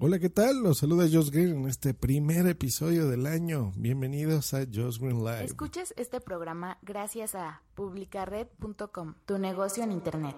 [0.00, 0.60] Hola, ¿qué tal?
[0.60, 3.72] Los saluda Josh Green en este primer episodio del año.
[3.76, 5.44] Bienvenidos a Josh Green Live.
[5.44, 10.34] Escuches este programa gracias a publicared.com, tu negocio en internet.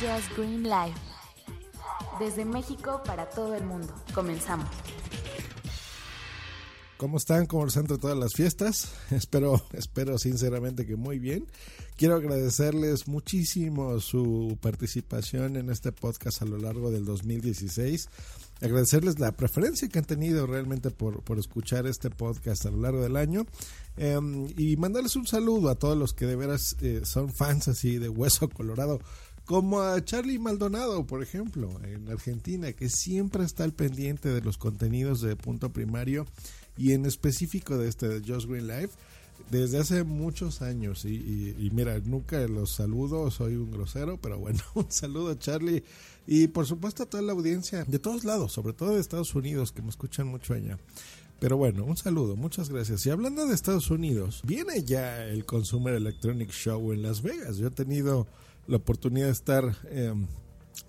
[0.00, 0.94] Josh Green Live.
[2.18, 3.94] Desde México para todo el mundo.
[4.12, 4.68] Comenzamos.
[6.96, 7.46] ¿Cómo están?
[7.46, 8.92] ¿Cómo les han todas las fiestas?
[9.12, 11.46] Espero, espero sinceramente que muy bien.
[11.96, 18.08] Quiero agradecerles muchísimo su participación en este podcast a lo largo del 2016.
[18.60, 23.02] Agradecerles la preferencia que han tenido realmente por, por escuchar este podcast a lo largo
[23.02, 23.46] del año.
[23.96, 24.18] Eh,
[24.56, 28.08] y mandarles un saludo a todos los que de veras eh, son fans así de
[28.08, 29.00] Hueso Colorado
[29.44, 34.56] como a Charlie Maldonado, por ejemplo, en Argentina, que siempre está al pendiente de los
[34.56, 36.26] contenidos de punto primario
[36.76, 38.90] y en específico de este de Just Green Life
[39.52, 44.60] desde hace muchos años y, y, mira, nunca los saludo, soy un grosero, pero bueno,
[44.74, 45.84] un saludo a Charlie
[46.26, 49.70] y por supuesto a toda la audiencia de todos lados, sobre todo de Estados Unidos,
[49.70, 50.78] que me escuchan mucho allá.
[51.38, 53.04] Pero bueno, un saludo, muchas gracias.
[53.04, 57.58] Y hablando de Estados Unidos, viene ya el Consumer Electronic Show en Las Vegas.
[57.58, 58.26] Yo he tenido
[58.66, 60.14] la oportunidad de estar eh,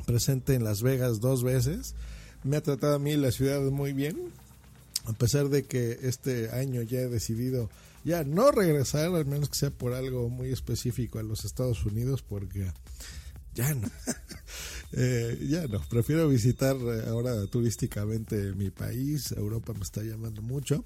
[0.05, 1.95] presente en Las Vegas dos veces.
[2.44, 4.30] Me ha tratado a mí la ciudad muy bien,
[5.05, 7.70] a pesar de que este año ya he decidido
[8.04, 12.22] ya no regresar, al menos que sea por algo muy específico a los Estados Unidos,
[12.22, 12.72] porque
[13.54, 13.90] ya no.
[14.94, 16.76] eh, ya no, prefiero visitar
[17.08, 20.86] ahora turísticamente mi país, Europa me está llamando mucho,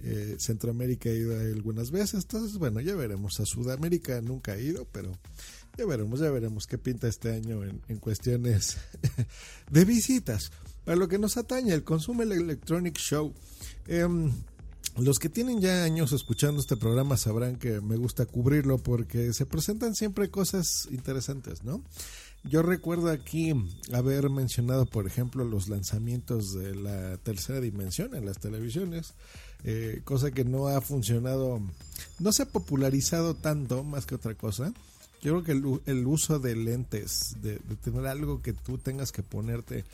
[0.00, 4.86] eh, Centroamérica he ido algunas veces, entonces bueno, ya veremos, a Sudamérica nunca he ido,
[4.90, 5.18] pero
[5.76, 8.76] ya veremos, ya veremos qué pinta este año en, en cuestiones
[9.70, 10.52] de visitas.
[10.84, 13.32] Para lo que nos atañe, el Consumer Electronic Show.
[13.86, 14.06] Eh,
[14.96, 19.46] los que tienen ya años escuchando este programa sabrán que me gusta cubrirlo porque se
[19.46, 21.82] presentan siempre cosas interesantes, ¿no?
[22.44, 23.54] Yo recuerdo aquí
[23.92, 29.14] haber mencionado, por ejemplo, los lanzamientos de la tercera dimensión en las televisiones,
[29.64, 31.62] eh, cosa que no ha funcionado,
[32.18, 34.74] no se ha popularizado tanto más que otra cosa.
[35.22, 39.10] Yo creo que el, el uso de lentes, de, de, tener algo que tú tengas
[39.10, 39.86] que ponerte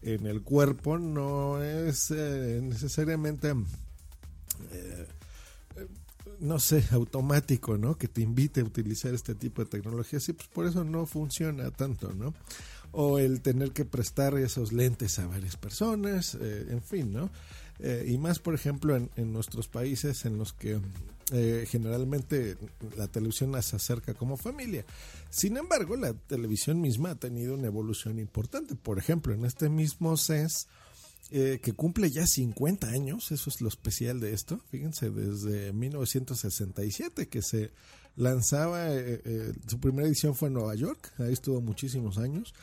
[0.00, 3.52] en el cuerpo, no es eh, necesariamente
[4.72, 5.06] eh,
[6.40, 7.96] no sé, automático, ¿no?
[7.96, 10.20] Que te invite a utilizar este tipo de tecnología.
[10.20, 12.34] Sí, pues por eso no funciona tanto, ¿no?
[12.92, 17.30] O el tener que prestar esos lentes a varias personas, eh, en fin, ¿no?
[17.80, 20.80] Eh, y más, por ejemplo, en, nuestros países en los que
[21.66, 22.56] generalmente
[22.96, 24.86] la televisión las acerca como familia.
[25.28, 28.74] Sin embargo, la televisión misma ha tenido una evolución importante.
[28.74, 30.68] Por ejemplo, en este mismo CES,
[31.30, 37.28] eh, que cumple ya 50 años, eso es lo especial de esto, fíjense, desde 1967
[37.28, 37.70] que se
[38.16, 42.54] lanzaba, eh, eh, su primera edición fue en Nueva York, ahí estuvo muchísimos años,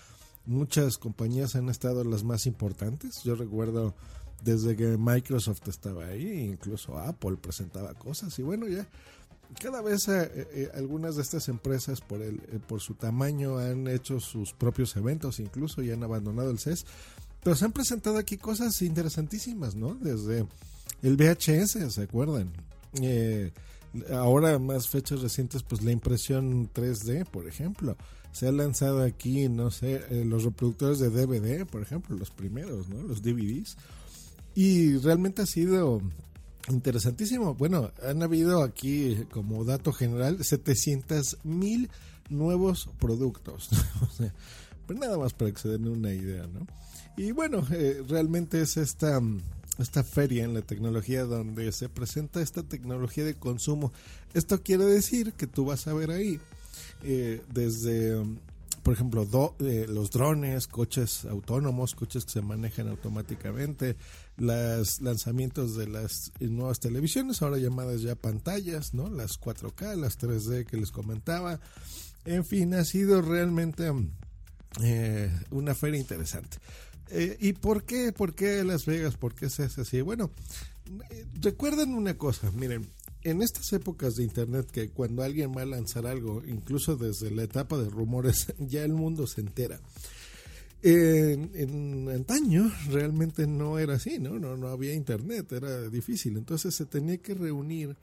[0.48, 3.94] muchas compañías han estado las más importantes, yo recuerdo
[4.44, 8.88] desde que Microsoft estaba ahí, incluso Apple presentaba cosas y bueno, ya
[9.62, 14.54] cada vez eh, algunas de estas empresas por el por su tamaño han hecho sus
[14.54, 16.86] propios eventos incluso y han abandonado el CES
[17.46, 19.94] pero se han presentado aquí cosas interesantísimas, ¿no?
[19.94, 20.48] Desde
[21.04, 22.52] el VHS, ¿se acuerdan?
[23.00, 23.52] Eh,
[24.12, 27.98] ahora, más fechas recientes, pues la impresión 3D, por ejemplo.
[28.32, 32.90] Se ha lanzado aquí, no sé, eh, los reproductores de DVD, por ejemplo, los primeros,
[32.90, 33.04] ¿no?
[33.04, 33.78] Los DVDs.
[34.56, 36.02] Y realmente ha sido
[36.68, 37.54] interesantísimo.
[37.54, 41.92] Bueno, han habido aquí, como dato general, 700 mil
[42.28, 43.70] nuevos productos.
[44.02, 44.34] o sea,
[44.88, 46.66] pues nada más para que se den una idea, ¿no?
[47.18, 49.22] Y bueno, eh, realmente es esta,
[49.80, 53.94] esta feria en la tecnología donde se presenta esta tecnología de consumo.
[54.34, 56.40] Esto quiere decir que tú vas a ver ahí
[57.04, 58.22] eh, desde,
[58.84, 63.96] por ejemplo, do, eh, los drones, coches autónomos, coches que se manejan automáticamente,
[64.38, 69.10] los lanzamientos de las nuevas televisiones, ahora llamadas ya pantallas, ¿no?
[69.10, 71.62] Las 4K, las 3D que les comentaba.
[72.26, 73.90] En fin, ha sido realmente
[74.84, 76.58] eh, una feria interesante.
[77.10, 78.12] Eh, ¿Y por qué?
[78.12, 79.16] ¿Por qué Las Vegas?
[79.16, 80.02] ¿Por qué es así?
[80.02, 80.32] Bueno,
[81.10, 82.88] eh, recuerden una cosa, miren,
[83.24, 87.44] en estas épocas de Internet que cuando alguien va a lanzar algo, incluso desde la
[87.44, 89.80] etapa de rumores, ya el mundo se entera.
[90.84, 94.38] En, antaño realmente no era así, ¿no?
[94.38, 94.56] ¿no?
[94.56, 96.38] No había internet, era difícil.
[96.38, 97.98] Entonces se tenía que reunir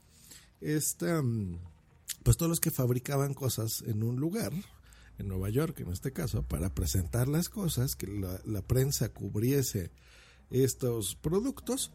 [0.59, 1.59] esta, mm,
[2.23, 4.51] pues todos los que fabricaban cosas en un lugar,
[5.17, 9.91] en Nueva York en este caso, para presentar las cosas, que la, prensa cubriese
[10.49, 11.91] estos productos.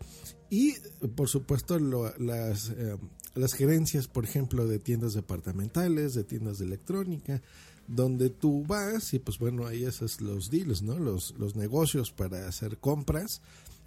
[0.50, 0.74] Y
[1.16, 2.96] por supuesto lo, las, eh,
[3.34, 7.42] las gerencias, por ejemplo, de tiendas departamentales, de tiendas de electrónica,
[7.86, 10.98] donde tú vas y pues bueno, ahí haces los deals, ¿no?
[10.98, 13.40] Los, los negocios para hacer compras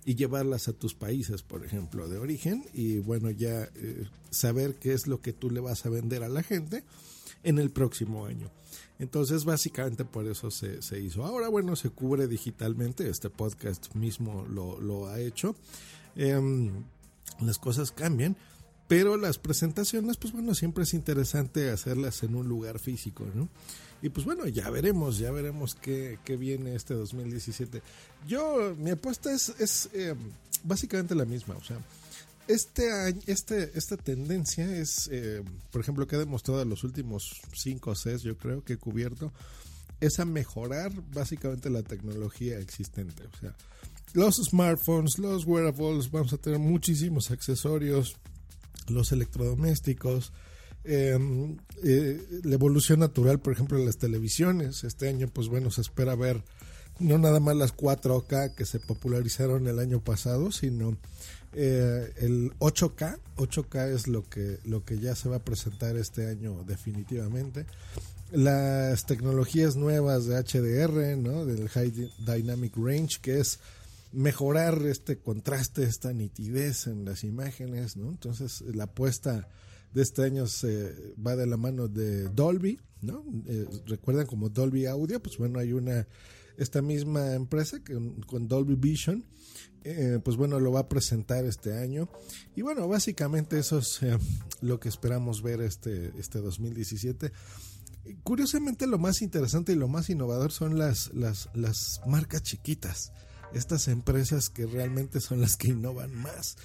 [0.05, 2.65] y llevarlas a tus países, por ejemplo, de origen.
[2.73, 6.29] Y bueno, ya eh, saber qué es lo que tú le vas a vender a
[6.29, 6.83] la gente
[7.43, 8.51] en el próximo año.
[8.99, 11.25] Entonces, básicamente por eso se, se hizo.
[11.25, 15.55] Ahora, bueno, se cubre digitalmente, este podcast mismo lo, lo ha hecho.
[16.15, 16.83] Em,
[17.39, 18.37] las cosas cambian,
[18.87, 23.49] pero las presentaciones, pues bueno, siempre es interesante hacerlas en un lugar físico, ¿no?
[24.01, 27.81] Y pues bueno, ya veremos, ya veremos qué, qué viene este 2017.
[28.27, 30.15] Yo, mi apuesta es, es eh,
[30.63, 31.77] básicamente la misma, o sea,
[32.47, 37.91] este este, esta tendencia es, eh, por ejemplo, que ha demostrado en los últimos 5
[37.91, 39.31] o 6, yo creo que he cubierto,
[39.99, 43.23] es a mejorar básicamente la tecnología existente.
[43.23, 43.55] O sea,
[44.13, 48.17] los smartphones, los wearables, vamos a tener muchísimos accesorios,
[48.89, 50.33] los electrodomésticos,
[50.83, 54.83] em, eh, la evolución natural, por ejemplo, de las televisiones.
[54.83, 56.43] Este año, pues bueno, se espera ver
[57.01, 60.97] no nada más las 4K que se popularizaron el año pasado, sino
[61.53, 63.19] eh, el 8K.
[63.37, 67.65] 8K es lo que, lo que ya se va a presentar este año definitivamente.
[68.31, 71.45] Las tecnologías nuevas de HDR, ¿no?
[71.45, 73.59] del High Dynamic Range, que es
[74.13, 78.09] mejorar este contraste, esta nitidez en las imágenes, ¿no?
[78.09, 79.47] Entonces la apuesta
[79.93, 80.95] de este año se
[81.25, 83.23] va de la mano de Dolby, ¿no?
[83.47, 86.07] Eh, recuerdan como Dolby Audio, pues bueno, hay una
[86.61, 87.93] esta misma empresa que,
[88.27, 89.25] con Dolby Vision,
[89.83, 92.09] eh, pues bueno, lo va a presentar este año.
[92.55, 94.17] Y bueno, básicamente eso es eh,
[94.61, 97.31] lo que esperamos ver este, este 2017.
[98.23, 103.11] Curiosamente lo más interesante y lo más innovador son las, las, las marcas chiquitas
[103.53, 106.57] estas empresas que realmente son las que innovan más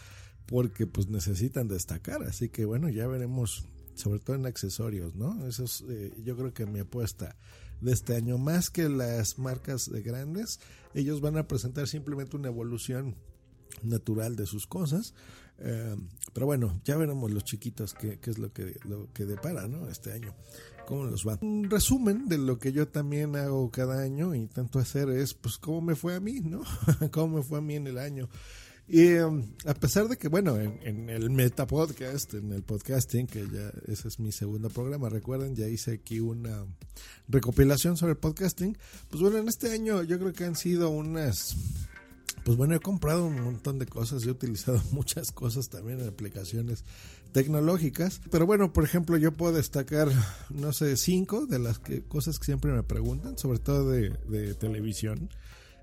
[0.46, 5.64] porque pues necesitan destacar así que bueno ya veremos sobre todo en accesorios no eso
[5.64, 7.36] es eh, yo creo que mi apuesta
[7.80, 10.60] de este año más que las marcas de grandes
[10.94, 13.16] ellos van a presentar simplemente una evolución
[13.82, 15.14] natural de sus cosas
[15.58, 15.96] eh,
[16.32, 19.88] pero bueno ya veremos los chiquitos qué, qué es lo que lo que depara no
[19.88, 20.34] este año
[20.86, 21.38] cómo los va.
[21.42, 25.58] Un resumen de lo que yo también hago cada año, y tanto hacer es, pues,
[25.58, 26.62] cómo me fue a mí, ¿no?
[27.12, 28.30] cómo me fue a mí en el año.
[28.88, 33.26] Y um, a pesar de que, bueno, en, en, el Meta Podcast, en el podcasting,
[33.26, 36.64] que ya ese es mi segundo programa, recuerden, ya hice aquí una
[37.28, 38.78] recopilación sobre el podcasting.
[39.08, 41.56] Pues bueno, en este año yo creo que han sido unas
[42.46, 46.84] pues bueno, he comprado un montón de cosas, he utilizado muchas cosas también en aplicaciones
[47.32, 50.08] tecnológicas, pero bueno, por ejemplo, yo puedo destacar,
[50.50, 55.28] no sé, cinco de las que, cosas que siempre me preguntan, sobre todo de, televisión.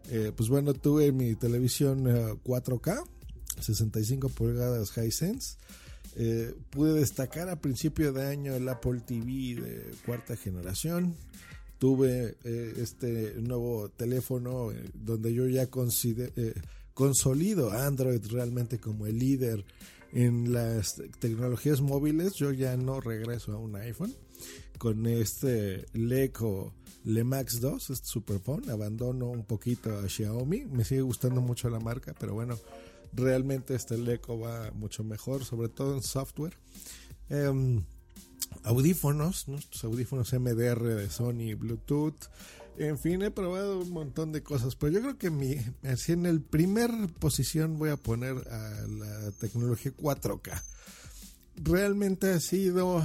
[0.10, 2.06] Eh, pues bueno, tuve mi televisión
[2.44, 5.58] 4K, eh, 65 pulgadas Hisense.
[6.16, 11.16] Eh, pude destacar a principio de año el Apple TV de cuarta generación
[11.84, 15.68] tuve eh, este nuevo teléfono donde yo ya
[16.94, 19.66] consolido Android realmente como el líder
[20.14, 22.36] en las tecnologías móviles.
[22.36, 24.16] Yo ya no regreso a un iPhone
[24.78, 28.72] con este Leco Le Max 2, este superphone.
[28.72, 30.66] Abandono un poquito a Xiaomi.
[30.66, 32.58] Me sigue gustando mucho la marca, pero bueno,
[33.14, 36.58] realmente este Leco va mucho mejor, sobre todo en software.
[37.30, 37.84] Em,
[38.64, 42.30] audífonos, nuestros audífonos MDR de Sony, Bluetooth.
[42.78, 46.26] En fin, he probado un montón de cosas, pero yo creo que mi, así en
[46.26, 50.64] el primer posición voy a poner a la tecnología 4K.
[51.58, 53.04] Realmente ha sido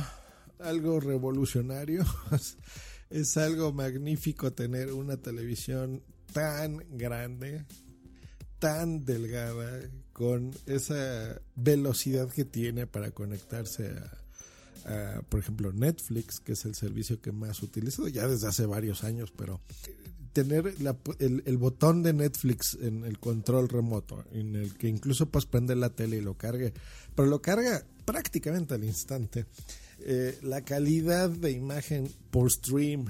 [0.59, 2.05] algo revolucionario.
[3.11, 7.65] es algo magnífico tener una televisión tan grande,
[8.59, 14.19] tan delgada, con esa velocidad que tiene para conectarse a
[15.29, 19.33] por ejemplo, Netflix, que es el servicio que más utilizo ya desde hace varios años,
[19.37, 19.61] pero
[20.33, 20.75] tener
[21.19, 25.91] el, botón de Netflix en el control remoto, en el que incluso puedes prender la
[25.91, 26.73] tele y lo cargue,
[27.15, 29.47] pero lo carga prácticamente al instante.
[30.01, 33.07] Eh, la calidad de imagen por stream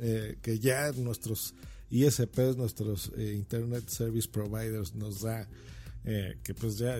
[0.00, 1.54] eh, que ya nuestros
[1.90, 5.48] ISPs, nuestros eh, Internet Service Providers nos da
[6.04, 6.96] eh, que pues ya,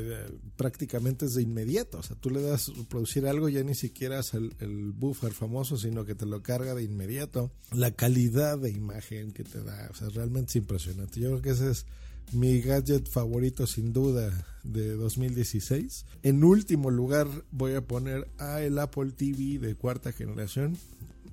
[0.57, 1.99] prácticamente es de inmediato.
[1.99, 5.79] O sea, tú le das producir algo, ya ni siquiera es el, el, buffer famoso,
[5.79, 7.53] sino que te lo carga de inmediato.
[7.73, 11.21] La calidad de imagen que te da, o sea, realmente es impresionante.
[11.21, 11.87] Yo creo que ese es
[12.33, 14.31] mi gadget favorito sin duda
[14.63, 16.07] de 2016.
[16.23, 20.77] En último lugar voy a poner a el Apple TV de cuarta generación.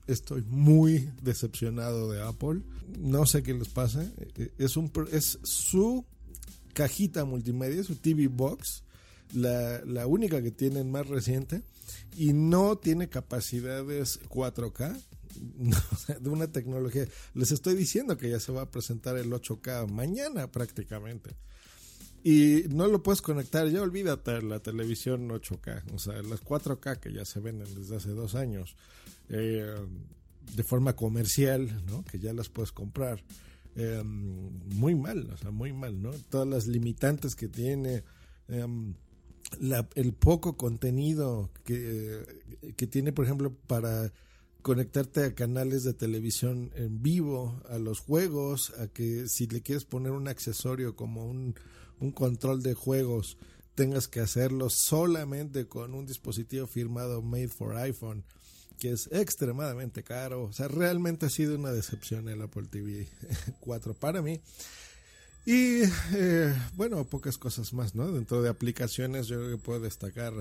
[0.07, 2.61] Estoy muy decepcionado de Apple.
[2.99, 4.05] No sé qué les pasa.
[4.57, 6.05] Es, su
[6.73, 8.83] cajita multimedia, su TV Box,
[9.33, 11.61] la, la única que tienen más reciente,
[12.15, 14.95] y no tiene capacidades 4K
[16.19, 17.07] de una tecnología.
[17.33, 21.35] Les estoy diciendo que ya se va a presentar el 8K mañana prácticamente.
[22.23, 27.13] Y no lo puedes conectar, ya olvídate la televisión 8K, o sea, las 4K que
[27.13, 28.75] ya se venden desde hace dos años,
[29.29, 29.75] eh,
[30.55, 32.03] de forma comercial, ¿no?
[32.03, 33.23] Que ya las puedes comprar.
[33.75, 36.09] Eh, muy mal, o sea, muy mal, ¿no?
[36.29, 38.03] Todas las limitantes que tiene,
[38.47, 38.65] eh,
[39.93, 42.23] el poco contenido que,
[42.75, 44.11] que tiene, por ejemplo, para
[44.65, 49.85] conectarte a canales de televisión en vivo, a los juegos, a que si le quieres
[49.85, 51.53] poner un accesorio como un,
[51.99, 53.37] un control de juegos,
[53.75, 58.23] tengas que hacerlo solamente con un dispositivo firmado Made for iPhone,
[58.79, 60.45] que es extremadamente caro.
[60.45, 63.07] O sea, realmente ha sido una decepción el Apple TV
[63.59, 64.41] 4 para mí.
[65.45, 65.83] Y
[66.15, 68.11] eh, bueno, pocas cosas más, ¿no?
[68.11, 70.33] Dentro de aplicaciones yo creo que puedo destacar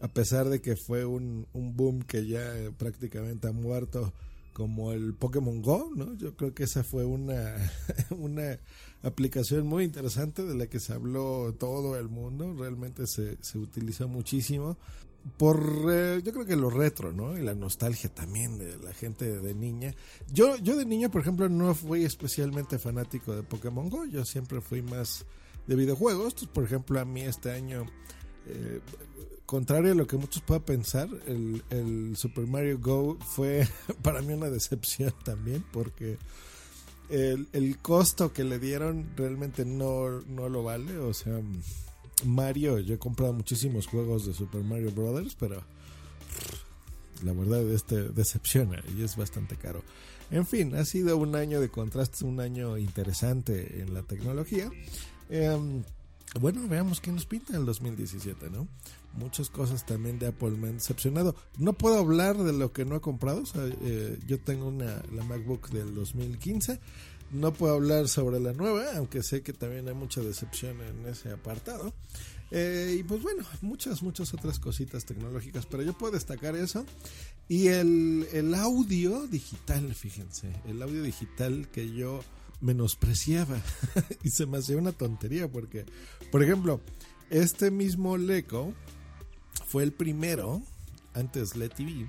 [0.00, 2.42] a pesar de que fue un, un boom que ya
[2.76, 4.12] prácticamente ha muerto
[4.52, 6.14] como el Pokémon Go, ¿no?
[6.14, 7.56] Yo creo que esa fue una,
[8.10, 8.58] una
[9.02, 14.08] aplicación muy interesante de la que se habló todo el mundo, realmente se, se utilizó
[14.08, 14.78] muchísimo
[15.36, 15.60] por
[15.90, 17.36] eh, yo creo que lo retro, ¿no?
[17.36, 19.94] Y la nostalgia también de la gente de niña.
[20.32, 24.60] Yo yo de niña, por ejemplo, no fui especialmente fanático de Pokémon Go, yo siempre
[24.60, 25.26] fui más
[25.66, 27.86] de videojuegos, por ejemplo, a mí este año
[28.46, 28.80] eh,
[29.46, 33.66] contrario a lo que muchos puedan pensar, el, Super Mario Go fue
[34.02, 36.18] para mí una decepción también, porque
[37.08, 40.98] el, costo que le dieron realmente no, lo vale.
[40.98, 41.40] O sea,
[42.24, 45.62] Mario, yo he comprado muchísimos juegos de Super Mario Brothers, pero
[47.24, 49.82] la verdad este decepciona y es bastante caro.
[50.30, 54.70] En fin, ha sido un año de contrastes, un año interesante en la tecnología.
[55.30, 55.84] Em,
[56.40, 58.66] bueno, veamos qué nos pinta el 2017, ¿no?
[59.16, 61.34] Muchas cosas también de Apple me han decepcionado.
[61.58, 63.42] No puedo hablar de lo que no he comprado.
[63.82, 66.80] Eh, yo tengo una la MacBook del 2015.
[67.32, 71.32] No puedo hablar sobre la nueva, aunque sé que también hay mucha decepción en ese
[71.32, 71.92] apartado.
[72.52, 76.86] Eh, y pues bueno, muchas, muchas otras cositas tecnológicas, pero yo puedo destacar eso.
[77.48, 82.20] Y el, el audio digital, fíjense, el audio digital que yo
[82.60, 83.60] menospreciaba
[84.22, 85.84] y se me hacía una tontería porque,
[86.30, 86.80] por ejemplo,
[87.30, 88.72] este mismo Leco
[89.66, 90.62] fue el primero,
[91.14, 92.08] antes de TV,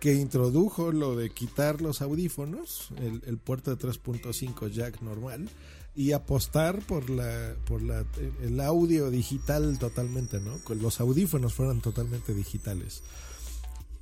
[0.00, 5.48] que introdujo lo de quitar los audífonos, el, puerto de 3.5 jack normal,
[5.94, 8.04] y apostar por la por la
[8.40, 10.58] el audio digital totalmente, ¿no?
[10.74, 13.02] Los audífonos fueron totalmente digitales.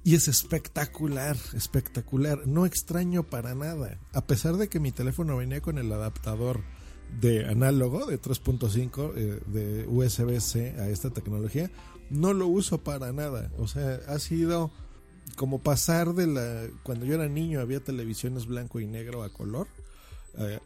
[0.02, 2.46] Y es espectacular, espectacular.
[2.46, 3.98] No extraño para nada.
[4.14, 6.62] A pesar de que mi teléfono venía con el adaptador
[7.20, 11.70] de análogo de 3.5 eh, de USB-C a esta tecnología,
[12.10, 13.50] no lo uso para nada.
[13.58, 14.70] O sea, ha sido
[15.36, 16.66] como pasar de la...
[16.82, 19.68] Cuando yo era niño había televisiones blanco y negro a color.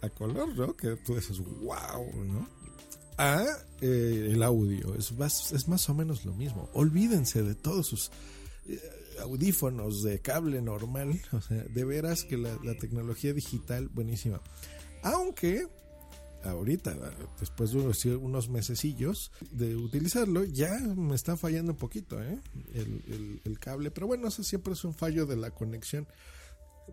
[0.03, 0.77] a color, ¿no?
[0.77, 2.49] Que tú dices, wow, ¿no?
[3.19, 3.45] A
[3.81, 4.95] eh, el audio.
[4.97, 6.69] Es más, es más o menos lo mismo.
[6.73, 8.11] Olvídense de todos sus...
[8.67, 8.81] Eh,
[9.21, 14.41] audífonos de cable normal, o sea, de veras que la, la tecnología digital buenísima.
[15.03, 15.69] Aunque
[16.45, 16.97] ahorita,
[17.41, 22.39] después de unos, unos mesecillos de utilizarlo, ya me está fallando un poquito ¿eh?
[22.75, 23.91] el, cable.
[23.91, 26.07] Pero bueno, eso siempre es un fallo de la conexión.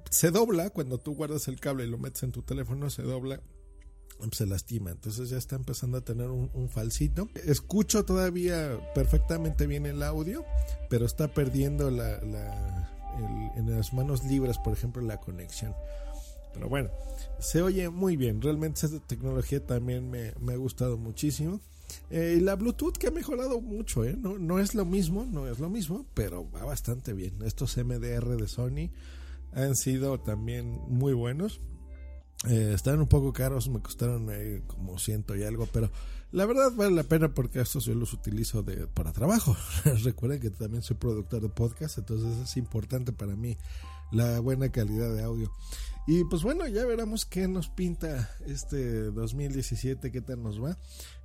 [0.10, 3.42] Se dobla cuando tú guardas el cable y lo metes en tu teléfono, se dobla
[4.32, 4.92] se lastima.
[4.92, 7.28] Entonces ya está empezando a tener un, falsito.
[7.46, 10.46] Escucho todavía perfectamente bien el audio,
[10.90, 12.20] pero está perdiendo la,
[13.56, 15.74] en las manos libres, por ejemplo, la conexión.
[16.54, 16.90] Pero bueno,
[17.40, 18.42] se oye muy bien.
[18.42, 21.60] Realmente esta tecnología también me, ha gustado muchísimo.
[22.10, 24.16] Eh, y la Bluetooth que ha mejorado mucho, ¿eh?
[24.18, 27.42] No, no es lo mismo, no es lo mismo, pero va bastante bien.
[27.44, 28.92] Estos MDR de Sony
[29.54, 31.60] han sido también muy buenos.
[32.50, 34.30] Eh, están un poco caros, me costaron
[34.68, 35.92] como ciento y algo, pero
[36.32, 39.56] la verdad vale la pena porque estos yo los utilizo de, para trabajo.
[40.04, 43.58] Recuerden que también soy productor de podcast, entonces es importante para mí
[44.12, 45.52] la buena calidad de audio.
[46.08, 50.78] Y pues bueno, ya veremos qué nos pinta este 2017, qué tal nos va.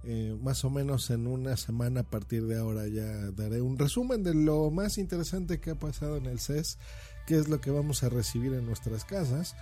[0.05, 4.23] Eh, más o menos en una semana a partir de ahora ya daré un resumen
[4.23, 6.79] de lo más interesante que ha pasado en el CES,
[7.27, 9.57] qué es lo que vamos a recibir en nuestras casas.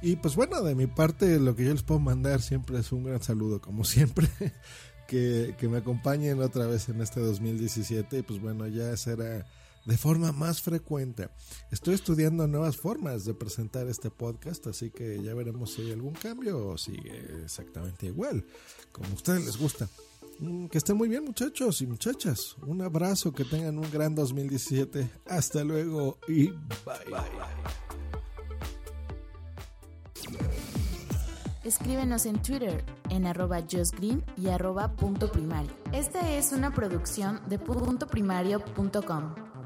[0.00, 3.04] Y pues bueno, de mi parte lo que yo les puedo mandar siempre es un
[3.04, 4.28] gran saludo, como siempre.
[5.08, 9.44] Que, que me acompañen otra vez en este 2017 y pues bueno, ya será
[9.84, 11.28] de forma más frecuente.
[11.70, 16.14] Estoy estudiando nuevas formas de presentar este podcast, así que ya veremos si hay algún
[16.14, 18.44] cambio o sigue exactamente igual,
[18.92, 19.88] como a ustedes les gusta.
[20.38, 22.56] Mm, que estén muy bien muchachos y muchachas.
[22.66, 25.08] Un abrazo, que tengan un gran 2017.
[25.26, 27.12] Hasta luego y bye.
[31.64, 35.70] Escríbenos en Twitter en arroba justgreen y arroba punto primario.
[35.92, 39.51] Esta es una producción de puntoprimario.com.